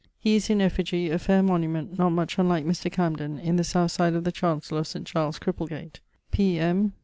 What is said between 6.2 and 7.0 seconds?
P.M.